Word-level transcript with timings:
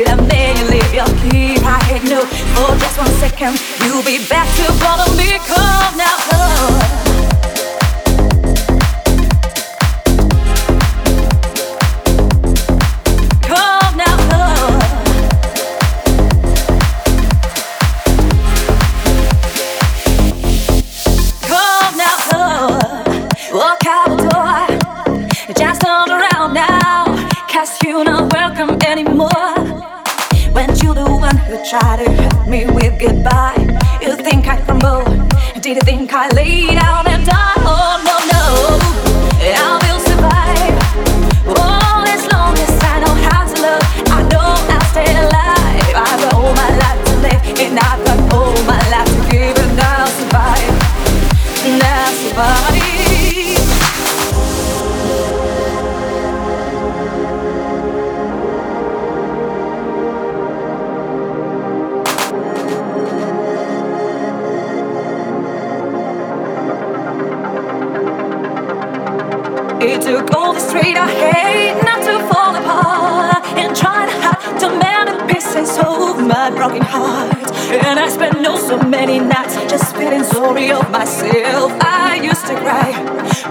made 0.00 0.58
you 0.58 0.64
leave 0.70 0.94
your 0.94 1.06
key. 1.20 1.58
I 1.60 1.78
hate 1.84 2.04
no 2.08 2.20
for 2.24 2.76
just 2.78 2.96
one 2.96 3.12
second. 3.20 3.60
You'll 3.84 4.02
be 4.02 4.26
back 4.26 4.48
to 4.56 4.72
bother 4.80 5.14
me. 5.16 5.38
Come 5.46 5.96
now, 5.98 6.16
come. 6.16 6.80
Come 6.80 7.01
tried 31.64 32.04
to 32.04 32.10
hurt 32.10 32.48
me 32.48 32.66
with 32.66 32.98
goodbye. 32.98 33.54
You 34.00 34.16
think 34.16 34.48
I 34.48 34.60
crumble? 34.62 35.04
Did 35.60 35.76
you 35.76 35.82
think 35.82 36.12
I 36.12 36.28
lay 36.30 36.74
down 36.74 37.06
and 37.06 37.24
die? 37.24 37.54
Oh 37.58 38.02
no, 38.02 38.16
no. 38.32 38.42
I 39.40 39.78
will 39.82 40.00
survive. 40.00 40.76
Oh, 41.46 42.04
as 42.08 42.26
long 42.32 42.58
as 42.58 42.72
I 42.82 42.98
know 43.00 43.14
how 43.26 43.46
to 43.46 43.62
love, 43.62 43.84
I 44.10 44.22
know 44.30 44.48
I'll 44.74 44.84
stay 44.90 45.12
alive. 45.14 45.94
I've 45.94 46.20
got 46.20 46.34
all 46.34 46.52
my 46.52 46.70
life 46.82 47.04
to 47.06 47.14
live, 47.22 47.42
and 47.60 47.78
I've 47.78 48.04
got 48.06 48.34
all 48.34 48.52
my 48.64 48.82
life 48.90 49.06
to 49.06 49.30
give, 49.30 49.56
and 49.56 49.80
I'll 49.80 50.06
survive. 50.08 50.70
And 51.64 51.82
I'll 51.82 52.12
survive. 52.12 52.91
Took 70.04 70.34
all 70.34 70.52
the 70.52 70.58
straight 70.58 70.96
I 70.96 71.08
hate 71.08 71.78
not 71.84 72.02
to 72.02 72.18
fall 72.26 72.56
apart 72.56 73.46
and 73.56 73.70
try 73.76 74.06
to 74.10 74.14
hide 74.22 74.60
the 74.60 74.70
many 74.82 75.32
pieces 75.32 75.78
of 75.78 76.18
my 76.26 76.50
broken 76.50 76.82
heart. 76.82 77.30
And 77.86 78.00
I 78.00 78.08
spent 78.08 78.34
oh 78.44 78.56
so 78.56 78.78
many 78.82 79.20
nights 79.20 79.54
just 79.70 79.94
feeling 79.94 80.24
sorry 80.24 80.72
of 80.72 80.90
myself. 80.90 81.70
I 81.80 82.20
used 82.20 82.46
to 82.46 82.54
cry, 82.64 82.90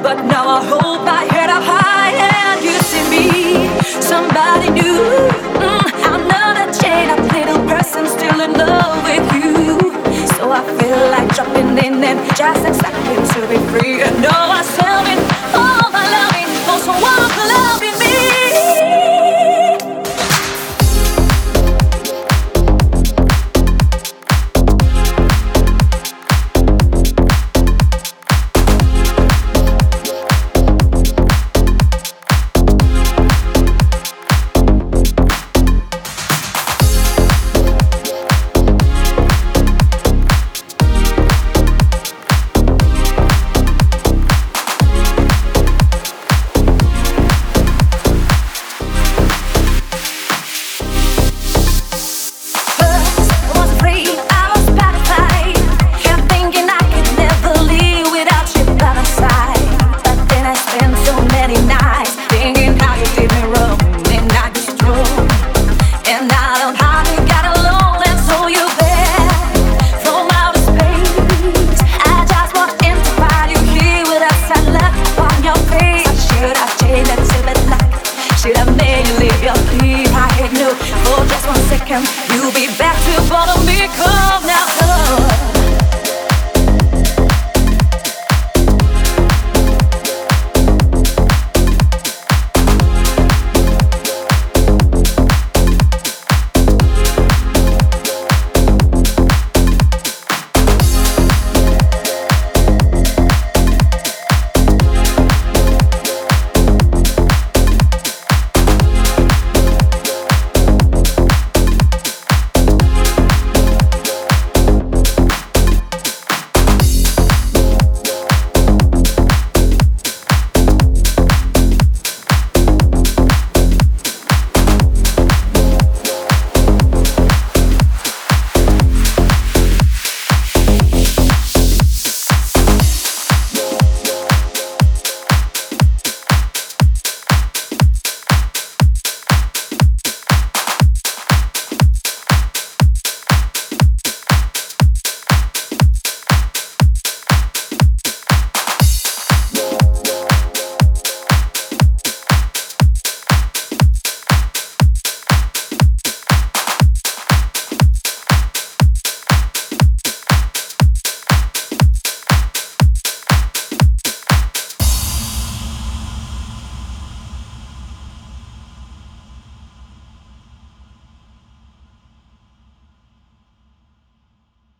but 0.03 0.25
now 0.25 0.45
I 0.57 0.59
hold 0.71 1.05
my 1.05 1.23
head 1.33 1.49
up 1.49 1.63
high 1.63 2.11
and 2.35 2.59
you 2.67 2.75
see 2.89 3.05
me, 3.15 3.31
somebody 4.01 4.69
new. 4.71 4.99
Mm, 5.63 5.87
I'm 6.11 6.27
not 6.27 6.55
a 6.59 6.67
chained 6.79 7.11
up 7.15 7.23
little 7.31 7.63
person 7.65 8.05
still 8.07 8.39
in 8.41 8.51
love 8.53 8.99
with 9.07 9.27
you. 9.39 9.79
So 10.35 10.51
I 10.51 10.61
feel 10.77 11.01
like 11.15 11.33
jumping 11.33 11.77
in 11.85 12.03
and 12.03 12.19
just 12.35 12.80
second. 81.91 82.35
You'll 82.35 82.53
be 82.53 82.67
back 82.77 82.90